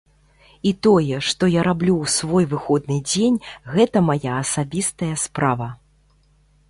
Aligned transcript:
І 0.69 0.69
тое, 0.87 1.17
што 1.29 1.49
я 1.55 1.61
раблю 1.67 1.93
ў 2.03 2.15
свой 2.15 2.45
выходны 2.53 2.97
дзень, 3.11 3.37
гэта 3.75 3.97
мая 4.09 4.31
асабістая 4.41 5.15
справа. 5.29 5.69